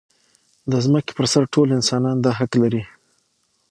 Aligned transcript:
د 0.71 0.73
ځمکې 0.85 1.11
پر 1.17 1.25
سر 1.33 1.43
ټول 1.53 1.67
انسانان 1.77 2.17
دا 2.25 2.31
حق 2.39 2.51
لري. 2.61 2.83